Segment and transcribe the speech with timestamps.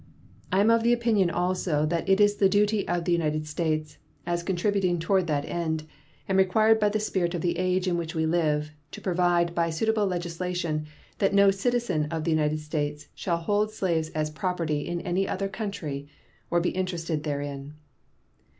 [0.51, 4.41] I am of opinion also that it is the duty of the United States, as
[4.41, 5.83] contributing toward that end,
[6.27, 9.69] and required by the spirit of the age in which we live, to provide by
[9.69, 10.87] suitable legislation
[11.19, 15.47] that no citizen of the United States shall hold slaves as property in any other
[15.47, 16.07] country
[16.49, 17.75] or be interested therein.